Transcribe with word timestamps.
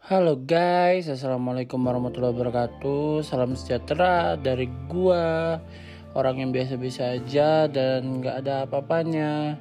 Halo 0.00 0.32
guys, 0.32 1.12
assalamualaikum 1.12 1.76
warahmatullahi 1.76 2.32
wabarakatuh. 2.32 3.20
Salam 3.20 3.52
sejahtera 3.52 4.32
dari 4.40 4.64
gua, 4.88 5.60
orang 6.16 6.40
yang 6.40 6.56
biasa-biasa 6.56 7.20
aja 7.20 7.68
dan 7.68 8.24
nggak 8.24 8.40
ada 8.40 8.64
apa-apanya. 8.64 9.60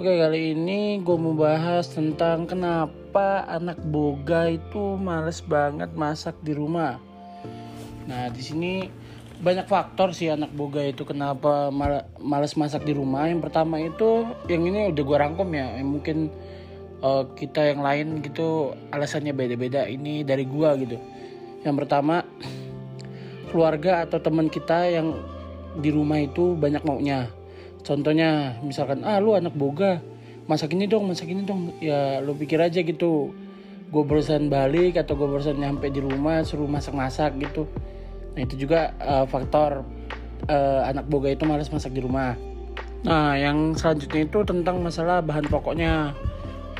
Oke 0.00 0.16
kali 0.16 0.56
ini 0.56 1.04
gue 1.04 1.12
mau 1.12 1.36
bahas 1.36 1.92
tentang 1.92 2.48
kenapa 2.48 3.44
anak 3.52 3.76
boga 3.84 4.48
itu 4.48 4.96
males 4.96 5.44
banget 5.44 5.92
masak 5.92 6.40
di 6.40 6.56
rumah. 6.56 6.96
Nah 8.08 8.32
di 8.32 8.40
sini 8.40 8.88
banyak 9.44 9.68
faktor 9.68 10.16
sih 10.16 10.32
anak 10.32 10.56
boga 10.56 10.80
itu 10.88 11.04
kenapa 11.04 11.68
males 12.16 12.56
masak 12.56 12.88
di 12.88 12.96
rumah. 12.96 13.28
Yang 13.28 13.52
pertama 13.52 13.76
itu 13.76 14.24
yang 14.48 14.64
ini 14.64 14.88
udah 14.88 15.04
gue 15.04 15.18
rangkum 15.20 15.52
ya, 15.52 15.76
yang 15.76 16.00
mungkin 16.00 16.32
uh, 17.04 17.24
kita 17.36 17.72
yang 17.74 17.80
lain 17.84 18.20
gitu 18.24 18.72
alasannya 18.92 19.34
beda-beda. 19.36 19.84
Ini 19.88 20.24
dari 20.24 20.44
gua 20.46 20.76
gitu. 20.78 20.96
Yang 21.64 21.76
pertama 21.84 22.24
keluarga 23.50 24.06
atau 24.06 24.22
teman 24.22 24.46
kita 24.48 24.86
yang 24.88 25.18
di 25.76 25.90
rumah 25.92 26.22
itu 26.22 26.56
banyak 26.56 26.82
maunya. 26.86 27.28
Contohnya 27.80 28.60
misalkan 28.60 29.02
ah 29.02 29.18
lu 29.18 29.34
anak 29.34 29.56
boga 29.56 29.98
masak 30.46 30.74
ini 30.74 30.86
dong 30.86 31.08
masak 31.08 31.28
ini 31.28 31.42
dong. 31.44 31.74
Ya 31.82 32.20
lu 32.22 32.36
pikir 32.36 32.60
aja 32.60 32.80
gitu. 32.80 33.32
Gue 33.90 34.06
barusan 34.06 34.46
balik 34.46 35.02
atau 35.02 35.18
gue 35.18 35.26
barusan 35.26 35.58
nyampe 35.58 35.90
di 35.90 35.98
rumah 35.98 36.46
suruh 36.46 36.70
masak-masak 36.70 37.34
gitu. 37.42 37.66
Nah 38.38 38.46
itu 38.46 38.54
juga 38.54 38.94
uh, 39.02 39.26
faktor 39.26 39.82
uh, 40.46 40.80
anak 40.86 41.10
boga 41.10 41.34
itu 41.34 41.42
malas 41.42 41.66
masak 41.74 41.90
di 41.90 41.98
rumah. 41.98 42.38
Nah 43.02 43.34
yang 43.34 43.74
selanjutnya 43.74 44.30
itu 44.30 44.38
tentang 44.46 44.78
masalah 44.78 45.18
bahan 45.24 45.50
pokoknya 45.50 46.14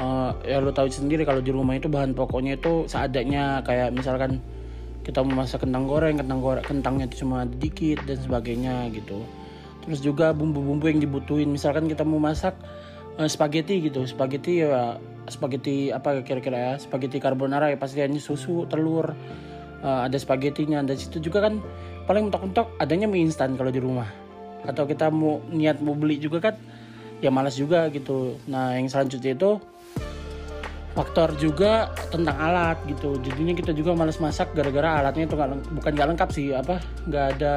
uh, 0.00 0.32
ya 0.42 0.58
lo 0.58 0.72
tahu 0.72 0.88
sendiri 0.88 1.28
kalau 1.28 1.44
di 1.44 1.52
rumah 1.52 1.76
itu 1.76 1.86
bahan 1.86 2.16
pokoknya 2.16 2.56
itu 2.56 2.88
seadanya. 2.88 3.60
Kayak 3.62 3.92
misalkan 3.92 4.40
kita 5.04 5.20
mau 5.20 5.44
masak 5.44 5.64
kentang 5.64 5.84
goreng 5.84 6.16
kentang 6.20 6.40
goreng 6.40 6.64
kentangnya 6.64 7.04
itu 7.08 7.24
cuma 7.24 7.44
dikit 7.44 8.00
dan 8.08 8.18
sebagainya 8.18 8.88
gitu. 8.96 9.22
Terus 9.84 10.00
juga 10.00 10.32
bumbu-bumbu 10.32 10.88
yang 10.88 11.00
dibutuhin. 11.00 11.52
Misalkan 11.52 11.86
kita 11.86 12.02
mau 12.02 12.18
masak 12.18 12.56
uh, 13.20 13.28
spaghetti 13.28 13.84
gitu. 13.84 14.08
Spaghetti 14.08 14.64
ya 14.64 14.96
spaghetti 15.28 15.92
apa 15.92 16.24
kira-kira 16.24 16.56
ya? 16.56 16.74
Spaghetti 16.80 17.20
carbonara 17.20 17.68
ya 17.68 17.76
pasti 17.76 18.00
hanya 18.00 18.18
susu 18.18 18.64
telur. 18.66 19.12
Uh, 19.80 20.04
ada 20.04 20.20
spagettinya 20.20 20.84
dan 20.84 20.92
situ 20.92 21.24
juga 21.24 21.48
kan 21.48 21.56
paling 22.04 22.28
mentok-mentok 22.28 22.76
adanya 22.76 23.08
mie 23.08 23.24
instan 23.24 23.56
kalau 23.56 23.72
di 23.72 23.80
rumah. 23.80 24.08
Atau 24.68 24.84
kita 24.84 25.08
mau 25.08 25.40
niat 25.48 25.80
mau 25.80 25.96
beli 25.96 26.20
juga 26.20 26.52
kan 26.52 26.54
ya 27.24 27.32
malas 27.32 27.56
juga 27.56 27.88
gitu. 27.88 28.36
Nah 28.44 28.76
yang 28.76 28.92
selanjutnya 28.92 29.32
itu 29.32 29.56
faktor 30.90 31.30
juga 31.38 31.94
tentang 32.10 32.34
alat 32.34 32.78
gitu. 32.90 33.14
Jadinya 33.22 33.54
kita 33.54 33.70
juga 33.70 33.94
males 33.94 34.18
masak 34.18 34.50
gara-gara 34.52 35.02
alatnya 35.02 35.30
itu 35.30 35.34
gak, 35.38 35.48
bukan 35.78 35.92
gak 35.94 36.08
lengkap 36.14 36.28
sih 36.34 36.50
apa 36.50 36.82
nggak 37.06 37.24
ada 37.38 37.54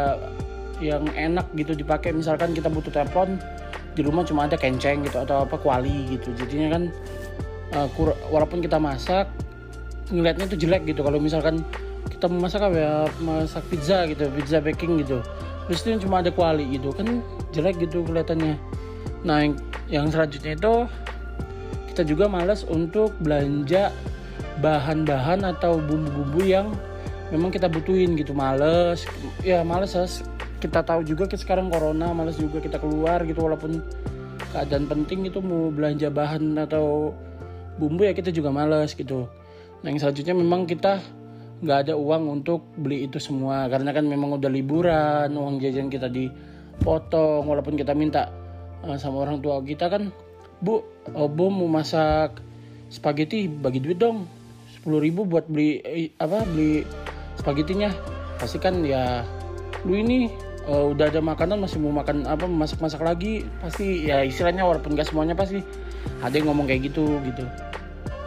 yang 0.80 1.04
enak 1.18 1.50
gitu 1.58 1.74
dipakai. 1.74 2.14
Misalkan 2.14 2.54
kita 2.54 2.70
butuh 2.70 2.94
telepon 2.94 3.42
di 3.94 4.02
rumah 4.02 4.26
cuma 4.26 4.46
ada 4.46 4.58
kenceng 4.58 5.06
gitu 5.06 5.18
atau 5.22 5.46
apa 5.46 5.58
kuali 5.58 6.14
gitu. 6.14 6.30
Jadinya 6.38 6.78
kan 6.78 6.84
uh, 7.74 7.88
walaupun 8.30 8.62
kita 8.62 8.78
masak 8.78 9.30
ngelihatnya 10.14 10.46
itu 10.54 10.58
jelek 10.70 10.86
gitu. 10.86 11.02
Kalau 11.02 11.18
misalkan 11.18 11.66
kita 12.10 12.30
mau 12.30 12.46
masak 12.46 12.62
apa 12.62 12.78
ya 12.78 12.94
masak 13.24 13.64
pizza 13.70 14.06
gitu 14.06 14.30
pizza 14.34 14.62
baking 14.62 15.02
gitu. 15.02 15.26
Itu 15.72 15.96
cuma 16.06 16.22
ada 16.22 16.30
kuali 16.30 16.70
gitu 16.78 16.94
kan 16.94 17.24
jelek 17.50 17.82
gitu 17.82 18.06
kelihatannya. 18.06 18.60
Nah 19.24 19.38
yang, 19.42 19.54
yang 19.88 20.06
selanjutnya 20.12 20.60
itu 20.60 20.74
kita 21.94 22.10
juga 22.10 22.26
males 22.26 22.66
untuk 22.66 23.14
belanja 23.22 23.94
bahan-bahan 24.66 25.46
atau 25.46 25.78
bumbu-bumbu 25.78 26.42
yang 26.42 26.74
memang 27.30 27.54
kita 27.54 27.70
butuhin 27.70 28.18
gitu. 28.18 28.34
Males 28.34 29.06
ya 29.46 29.62
males 29.62 29.94
kita 30.58 30.82
tahu 30.82 31.06
juga 31.06 31.30
kita 31.30 31.46
sekarang 31.46 31.70
corona 31.70 32.10
males 32.10 32.42
juga 32.42 32.58
kita 32.58 32.82
keluar 32.82 33.22
gitu. 33.30 33.46
Walaupun 33.46 33.78
keadaan 34.58 34.90
penting 34.90 35.30
itu 35.30 35.38
mau 35.38 35.70
belanja 35.70 36.10
bahan 36.10 36.58
atau 36.66 37.14
bumbu 37.78 38.10
ya 38.10 38.14
kita 38.18 38.34
juga 38.34 38.50
males 38.50 38.98
gitu. 38.98 39.30
Nah 39.86 39.94
yang 39.94 40.02
selanjutnya 40.02 40.34
memang 40.34 40.66
kita 40.66 40.98
nggak 41.62 41.78
ada 41.88 41.94
uang 41.94 42.42
untuk 42.42 42.66
beli 42.74 43.06
itu 43.06 43.22
semua. 43.22 43.70
Karena 43.70 43.94
kan 43.94 44.10
memang 44.10 44.42
udah 44.42 44.50
liburan 44.50 45.30
uang 45.30 45.62
jajan 45.62 45.94
kita 45.94 46.10
dipotong. 46.10 47.46
Walaupun 47.46 47.78
kita 47.78 47.94
minta 47.94 48.34
uh, 48.82 48.98
sama 48.98 49.30
orang 49.30 49.46
tua 49.46 49.62
kita 49.62 49.94
kan 49.94 50.10
bu 50.64 50.80
oh, 51.12 51.28
bu 51.28 51.52
mau 51.52 51.68
masak 51.68 52.40
spaghetti 52.88 53.52
bagi 53.52 53.84
duit 53.84 54.00
dong. 54.00 54.24
Sepuluh 54.72 55.04
ribu 55.04 55.28
buat 55.28 55.48
beli 55.52 55.84
eh, 55.84 56.12
apa 56.20 56.48
beli 56.48 56.88
spagettinya 57.40 57.92
pasti 58.40 58.60
kan 58.60 58.84
ya 58.84 59.24
lu 59.84 60.00
ini 60.00 60.32
uh, 60.68 60.92
udah 60.92 61.12
ada 61.12 61.20
makanan 61.20 61.60
masih 61.60 61.80
mau 61.84 61.92
makan 61.92 62.24
apa 62.24 62.48
masak 62.48 62.80
masak 62.80 63.04
lagi. 63.04 63.44
Pasti 63.60 64.08
ya 64.08 64.24
istilahnya 64.24 64.64
walaupun 64.64 64.96
gak 64.96 65.12
semuanya 65.12 65.36
pasti 65.36 65.60
ada 66.24 66.32
yang 66.32 66.48
ngomong 66.48 66.72
kayak 66.72 66.88
gitu 66.88 67.20
gitu. 67.28 67.44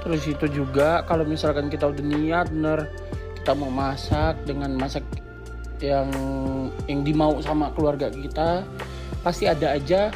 Terus 0.05 0.23
itu 0.29 0.47
juga 0.53 1.03
kalau 1.09 1.25
misalkan 1.25 1.73
kita 1.73 1.89
udah 1.89 2.05
niat 2.05 2.47
bener 2.53 2.93
kita 3.41 3.53
mau 3.57 3.73
masak 3.73 4.39
dengan 4.45 4.77
masak 4.77 5.03
yang 5.81 6.09
yang 6.89 7.05
dimau 7.05 7.37
sama 7.45 7.69
keluarga 7.77 8.09
kita 8.09 8.65
pasti 9.21 9.45
ada 9.45 9.77
aja 9.77 10.09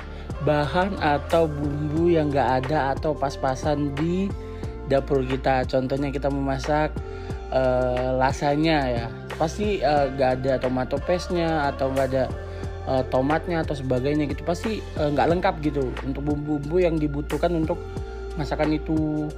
bahan 0.45 0.97
atau 1.01 1.45
bumbu 1.45 2.09
yang 2.09 2.33
gak 2.33 2.65
ada 2.65 2.97
atau 2.97 3.12
pas-pasan 3.12 3.93
di 3.97 4.33
dapur 4.89 5.21
kita. 5.23 5.69
Contohnya 5.69 6.09
kita 6.09 6.33
memasak 6.33 6.91
uh, 7.53 8.17
lasanya 8.17 8.78
ya. 8.89 9.06
Pasti 9.37 9.84
uh, 9.84 10.09
gak 10.17 10.41
ada 10.43 10.56
tomato 10.61 10.97
paste-nya 11.05 11.71
atau 11.73 11.93
gak 11.93 12.06
ada 12.12 12.25
uh, 12.89 13.05
tomatnya 13.12 13.61
atau 13.61 13.77
sebagainya 13.77 14.27
gitu. 14.33 14.43
Pasti 14.43 14.81
nggak 14.97 15.27
uh, 15.27 15.31
lengkap 15.37 15.55
gitu 15.61 15.93
untuk 16.05 16.25
bumbu-bumbu 16.25 16.77
yang 16.81 16.97
dibutuhkan 16.97 17.53
untuk 17.53 17.77
masakan 18.41 18.72
itu. 18.72 19.28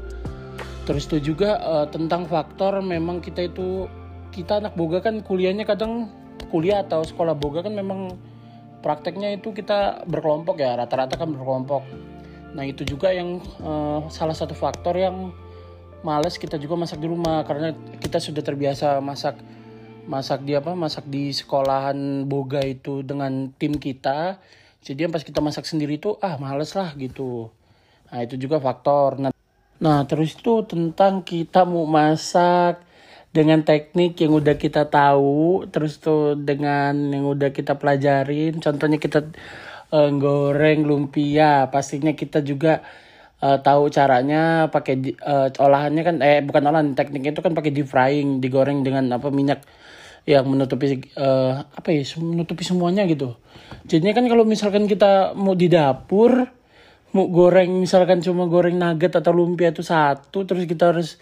Terus 0.87 1.07
itu 1.11 1.35
juga 1.35 1.59
uh, 1.63 1.87
tentang 1.91 2.27
faktor 2.27 2.79
memang 2.83 3.23
kita 3.23 3.47
itu 3.47 3.87
kita 4.33 4.65
anak 4.65 4.75
boga 4.75 5.05
kan 5.05 5.21
kuliahnya 5.21 5.69
kadang 5.69 6.09
kuliah 6.49 6.81
atau 6.83 7.05
sekolah 7.05 7.37
boga 7.37 7.63
kan 7.63 7.77
memang 7.77 8.17
prakteknya 8.83 9.33
itu 9.39 9.55
kita 9.55 10.03
berkelompok 10.05 10.59
ya 10.59 10.75
rata-rata 10.75 11.15
kan 11.15 11.31
berkelompok. 11.31 11.87
Nah 12.53 12.65
itu 12.69 12.85
juga 12.85 13.15
yang 13.15 13.41
uh, 13.63 14.05
salah 14.13 14.37
satu 14.37 14.53
faktor 14.53 14.99
yang 14.99 15.33
males 16.03 16.37
kita 16.37 16.59
juga 16.59 16.75
masak 16.75 16.99
di 16.99 17.09
rumah 17.09 17.47
karena 17.47 17.73
kita 18.03 18.19
sudah 18.19 18.43
terbiasa 18.43 18.99
masak 18.99 19.39
masak 20.03 20.43
di 20.43 20.59
apa 20.59 20.75
masak 20.75 21.07
di 21.07 21.31
sekolahan 21.31 22.27
boga 22.27 22.61
itu 22.67 23.07
dengan 23.07 23.55
tim 23.55 23.79
kita. 23.79 24.43
Jadi 24.83 25.07
pas 25.07 25.23
kita 25.23 25.39
masak 25.39 25.63
sendiri 25.63 25.97
itu 25.97 26.19
ah 26.19 26.35
males 26.43 26.75
lah 26.75 26.91
gitu. 26.99 27.55
Nah 28.11 28.19
itu 28.27 28.35
juga 28.35 28.59
faktor. 28.59 29.23
Nah, 29.23 29.31
nah 29.79 30.03
terus 30.05 30.35
itu 30.35 30.67
tentang 30.67 31.23
kita 31.23 31.63
mau 31.63 31.87
masak 31.87 32.83
dengan 33.33 33.65
teknik 33.65 34.21
yang 34.21 34.37
udah 34.37 34.61
kita 34.61 34.93
tahu 34.93 35.65
terus 35.73 35.99
tuh 35.99 36.37
dengan 36.37 36.93
yang 37.09 37.25
udah 37.25 37.51
kita 37.51 37.81
pelajarin 37.81 38.61
contohnya 38.61 39.01
kita 39.01 39.33
uh, 39.89 40.11
goreng 40.13 40.85
lumpia 40.85 41.73
pastinya 41.73 42.13
kita 42.13 42.45
juga 42.45 42.85
uh, 43.41 43.59
tahu 43.65 43.89
caranya 43.89 44.69
pakai 44.69 45.17
uh, 45.25 45.49
olahannya 45.57 46.03
kan 46.05 46.17
eh 46.21 46.45
bukan 46.45 46.63
olahan 46.69 46.89
tekniknya 46.93 47.33
itu 47.33 47.41
kan 47.41 47.57
pakai 47.57 47.73
deep 47.73 47.89
frying 47.89 48.45
digoreng 48.45 48.85
dengan 48.85 49.09
apa 49.17 49.33
minyak 49.33 49.65
yang 50.23 50.47
menutupi 50.47 51.03
uh, 51.19 51.67
apa 51.67 51.89
ya 51.91 52.07
menutupi 52.23 52.63
semuanya 52.63 53.03
gitu. 53.11 53.35
Jadinya 53.91 54.15
kan 54.15 54.31
kalau 54.31 54.47
misalkan 54.47 54.87
kita 54.87 55.35
mau 55.35 55.59
di 55.59 55.67
dapur 55.67 56.47
mau 57.13 57.27
goreng 57.29 57.83
misalkan 57.83 58.23
cuma 58.25 58.47
goreng 58.49 58.79
nugget 58.79 59.13
atau 59.19 59.35
lumpia 59.35 59.75
itu 59.75 59.85
satu 59.85 60.49
terus 60.49 60.65
kita 60.65 60.95
harus 60.95 61.21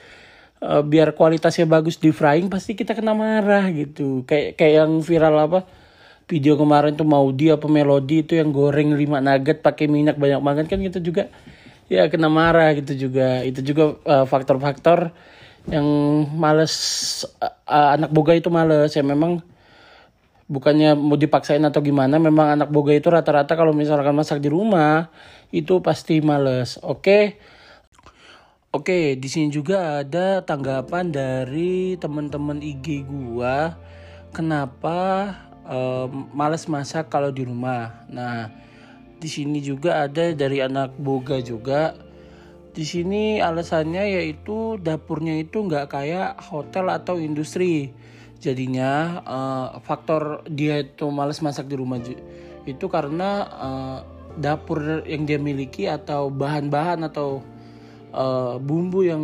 uh, 0.61 0.83
biar 0.85 1.17
kualitasnya 1.17 1.67
bagus 1.67 1.97
di 1.97 2.13
frying 2.13 2.53
pasti 2.53 2.77
kita 2.77 2.93
kena 2.93 3.17
marah 3.17 3.67
gitu. 3.73 4.23
Kayak 4.29 4.61
kayak 4.61 4.75
yang 4.85 4.93
viral 5.01 5.37
apa 5.41 5.61
video 6.31 6.55
kemarin 6.55 6.95
tuh 6.95 7.09
mau 7.09 7.27
dia 7.35 7.59
apa 7.59 7.67
melodi 7.67 8.23
itu 8.23 8.39
yang 8.39 8.55
goreng 8.55 8.95
lima 8.95 9.19
nugget 9.19 9.67
pakai 9.67 9.91
minyak 9.91 10.15
banyak 10.21 10.41
banget 10.41 10.65
kan 10.71 10.79
gitu 10.79 11.01
juga. 11.03 11.33
Ya 11.91 12.07
kena 12.07 12.31
marah 12.31 12.71
gitu 12.79 12.95
juga. 13.09 13.43
Itu 13.43 13.67
juga 13.67 13.99
uh, 14.07 14.25
faktor-faktor 14.29 15.11
yang 15.69 15.85
males 16.39 16.73
uh, 17.43 17.51
uh, 17.67 17.89
anak 17.99 18.15
boga 18.15 18.37
itu 18.39 18.47
males. 18.53 18.95
Ya 18.95 19.03
memang 19.03 19.43
bukannya 20.51 20.99
mau 20.99 21.15
dipaksain 21.19 21.63
atau 21.63 21.79
gimana 21.83 22.19
memang 22.19 22.59
anak 22.59 22.71
boga 22.75 22.91
itu 22.91 23.07
rata-rata 23.07 23.55
kalau 23.55 23.71
misalkan 23.71 24.15
masak 24.15 24.43
di 24.43 24.51
rumah 24.51 25.11
itu 25.51 25.83
pasti 25.83 26.23
males. 26.23 26.79
Oke 26.83 27.03
okay? 27.03 27.23
Oke, 28.71 29.19
di 29.19 29.27
sini 29.27 29.51
juga 29.51 29.99
ada 29.99 30.47
tanggapan 30.47 31.11
dari 31.11 31.99
teman-teman 31.99 32.63
IG 32.63 33.03
gua 33.03 33.75
kenapa 34.31 35.35
um, 35.67 36.31
males 36.31 36.71
masak 36.71 37.11
kalau 37.11 37.35
di 37.35 37.43
rumah. 37.43 38.07
Nah, 38.07 38.47
di 39.19 39.27
sini 39.27 39.59
juga 39.59 40.07
ada 40.07 40.31
dari 40.39 40.63
anak 40.63 40.95
boga 41.03 41.43
juga 41.43 41.99
di 42.71 42.87
sini 42.87 43.43
alasannya 43.43 44.07
yaitu 44.07 44.79
dapurnya 44.79 45.43
itu 45.43 45.67
nggak 45.67 45.91
kayak 45.91 46.39
hotel 46.39 46.95
atau 46.95 47.19
industri. 47.19 47.91
Jadinya 48.39 49.19
uh, 49.27 49.69
faktor 49.83 50.47
dia 50.47 50.87
itu 50.87 51.11
males 51.11 51.43
masak 51.43 51.67
di 51.67 51.75
rumah 51.75 51.99
itu 52.71 52.87
karena 52.87 53.31
uh, 53.51 53.99
dapur 54.39 55.03
yang 55.11 55.27
dia 55.27 55.43
miliki 55.43 55.91
atau 55.91 56.31
bahan-bahan 56.31 57.03
atau 57.11 57.43
uh, 58.15 58.57
bumbu 58.59 59.07
yang 59.07 59.23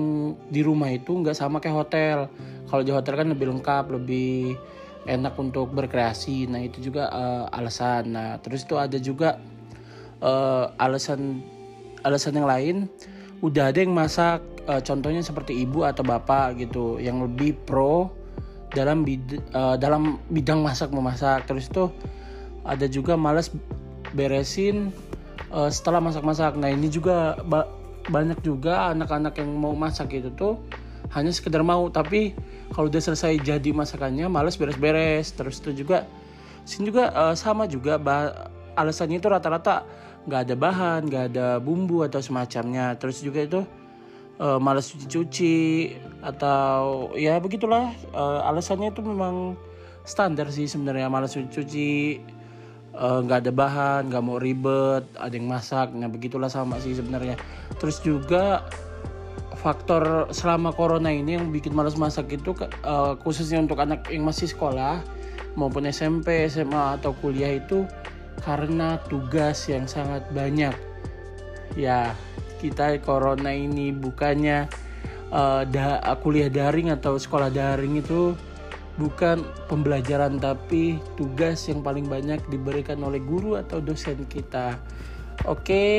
di 0.51 0.61
rumah 0.63 0.91
itu 0.91 1.13
nggak 1.13 1.37
sama 1.37 1.63
kayak 1.63 1.77
hotel. 1.77 2.19
Kalau 2.67 2.83
di 2.83 2.91
hotel 2.91 3.15
kan 3.15 3.29
lebih 3.31 3.47
lengkap, 3.55 3.85
lebih 3.95 4.59
enak 5.07 5.39
untuk 5.39 5.71
berkreasi. 5.71 6.51
Nah 6.51 6.67
itu 6.67 6.83
juga 6.83 7.07
uh, 7.11 7.45
alasan. 7.55 8.11
Nah 8.11 8.29
terus 8.43 8.67
itu 8.67 8.75
ada 8.75 8.99
juga 8.99 9.39
uh, 10.21 10.75
alasan 10.79 11.43
alasan 12.03 12.35
yang 12.39 12.49
lain. 12.51 12.77
Udah 13.45 13.71
ada 13.71 13.79
yang 13.85 13.93
masak, 13.93 14.41
uh, 14.67 14.81
contohnya 14.81 15.21
seperti 15.21 15.63
ibu 15.63 15.85
atau 15.85 16.03
bapak 16.03 16.57
gitu, 16.57 16.97
yang 16.99 17.21
lebih 17.21 17.55
pro 17.69 18.11
dalam 18.73 19.07
bid 19.07 19.39
uh, 19.55 19.79
dalam 19.79 20.19
bidang 20.33 20.65
masak 20.65 20.91
memasak. 20.91 21.47
Terus 21.47 21.71
itu 21.71 21.93
ada 22.67 22.91
juga 22.91 23.15
males 23.15 23.53
beresin 24.17 24.91
uh, 25.55 25.71
setelah 25.71 26.03
masak-masak. 26.03 26.59
Nah 26.59 26.73
ini 26.73 26.91
juga 26.91 27.39
banyak 28.07 28.39
juga 28.43 28.91
anak-anak 28.95 29.39
yang 29.43 29.51
mau 29.55 29.75
masak 29.75 30.15
itu 30.15 30.31
tuh 30.35 30.59
hanya 31.15 31.31
sekedar 31.31 31.63
mau. 31.63 31.87
Tapi 31.91 32.35
kalau 32.75 32.91
udah 32.91 33.03
selesai 33.03 33.39
jadi 33.43 33.71
masakannya 33.75 34.27
males 34.31 34.59
beres-beres. 34.59 35.35
Terus 35.35 35.63
itu 35.63 35.85
juga 35.85 36.07
sini 36.67 36.91
juga 36.91 37.15
uh, 37.15 37.35
sama 37.35 37.71
juga 37.71 37.99
bah 37.99 38.51
alasannya 38.77 39.23
itu 39.23 39.29
rata-rata 39.31 39.87
nggak 40.27 40.41
ada 40.51 40.55
bahan 40.59 41.01
nggak 41.07 41.25
ada 41.35 41.47
bumbu 41.63 42.03
atau 42.07 42.19
semacamnya. 42.23 42.95
Terus 42.99 43.23
juga 43.23 43.41
itu 43.43 43.61
uh, 44.43 44.59
males 44.59 44.91
cuci-cuci 44.91 45.95
atau 46.23 47.11
ya 47.15 47.39
begitulah. 47.39 47.91
Uh, 48.15 48.43
alasannya 48.47 48.91
itu 48.91 49.03
memang 49.03 49.55
standar 50.07 50.47
sih 50.55 50.71
sebenarnya 50.71 51.11
males 51.11 51.35
cuci-cuci 51.35 52.23
nggak 52.97 53.39
uh, 53.39 53.43
ada 53.45 53.53
bahan 53.53 54.03
nggak 54.09 54.23
mau 54.25 54.41
ribet 54.41 55.05
ada 55.21 55.35
yang 55.37 55.49
masak 55.49 55.93
nah 55.93 56.09
begitulah 56.09 56.49
sama 56.49 56.81
sih 56.81 56.97
sebenarnya 56.97 57.37
terus 57.77 58.01
juga 58.01 58.65
faktor 59.61 60.33
selama 60.33 60.73
corona 60.73 61.13
ini 61.13 61.37
yang 61.37 61.53
bikin 61.53 61.77
malas 61.77 61.99
masak 61.99 62.33
itu 62.33 62.57
uh, 62.87 63.19
khususnya 63.21 63.61
untuk 63.61 63.81
anak 63.83 64.09
yang 64.09 64.25
masih 64.25 64.49
sekolah 64.49 65.05
maupun 65.57 65.89
SMP, 65.89 66.45
SMA 66.47 67.01
atau 67.01 67.17
kuliah 67.19 67.57
itu 67.57 67.89
karena 68.45 69.01
tugas 69.09 69.65
yang 69.67 69.89
sangat 69.89 70.29
banyak. 70.31 70.77
Ya, 71.75 72.13
kita 72.61 73.01
corona 73.03 73.51
ini 73.51 73.91
bukannya 73.91 74.69
uh, 75.33 75.65
da 75.67 75.99
kuliah 76.21 76.53
daring 76.53 76.93
atau 76.93 77.17
sekolah 77.17 77.49
daring 77.49 77.99
itu 78.01 78.37
bukan 78.97 79.45
pembelajaran 79.69 80.41
tapi 80.41 81.01
tugas 81.21 81.69
yang 81.69 81.85
paling 81.85 82.09
banyak 82.09 82.41
diberikan 82.49 83.01
oleh 83.05 83.21
guru 83.21 83.61
atau 83.61 83.81
dosen 83.81 84.25
kita. 84.29 84.77
Oke. 85.45 85.63
Okay. 85.63 85.97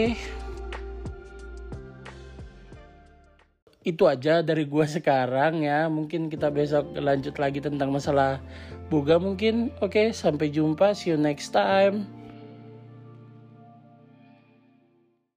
itu 3.88 4.04
aja 4.04 4.44
dari 4.44 4.68
gua 4.68 4.84
sekarang 4.84 5.64
ya 5.64 5.88
mungkin 5.88 6.28
kita 6.28 6.52
besok 6.52 6.92
lanjut 7.00 7.40
lagi 7.40 7.64
tentang 7.64 7.88
masalah 7.88 8.44
boga 8.92 9.16
mungkin 9.16 9.72
oke 9.80 9.96
okay, 9.96 10.08
sampai 10.12 10.52
jumpa 10.52 10.92
see 10.92 11.16
you 11.16 11.18
next 11.20 11.56
time 11.56 12.04